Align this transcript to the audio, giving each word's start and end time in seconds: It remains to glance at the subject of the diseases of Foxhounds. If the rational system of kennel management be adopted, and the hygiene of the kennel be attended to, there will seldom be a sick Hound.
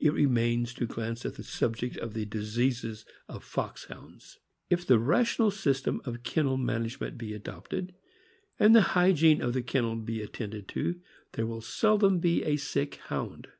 It 0.00 0.12
remains 0.12 0.74
to 0.74 0.88
glance 0.88 1.24
at 1.24 1.36
the 1.36 1.44
subject 1.44 1.96
of 1.98 2.14
the 2.14 2.24
diseases 2.24 3.06
of 3.28 3.44
Foxhounds. 3.44 4.40
If 4.68 4.84
the 4.84 4.98
rational 4.98 5.52
system 5.52 6.00
of 6.04 6.24
kennel 6.24 6.56
management 6.56 7.16
be 7.16 7.32
adopted, 7.32 7.94
and 8.58 8.74
the 8.74 8.82
hygiene 8.98 9.40
of 9.40 9.52
the 9.52 9.62
kennel 9.62 9.94
be 9.94 10.20
attended 10.20 10.66
to, 10.70 11.00
there 11.34 11.46
will 11.46 11.60
seldom 11.60 12.18
be 12.18 12.42
a 12.42 12.56
sick 12.56 12.96
Hound. 13.06 13.50